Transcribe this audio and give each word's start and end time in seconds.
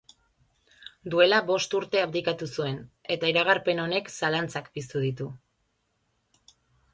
Duela 1.13 1.41
bost 1.49 1.75
urte 1.79 2.01
abdikatu 2.05 2.47
zuen, 2.55 2.79
eta 3.17 3.29
iragarpen 3.33 3.83
honek 3.85 4.11
zalantzak 4.17 4.71
piztu 4.79 5.05
ditu. 5.05 5.29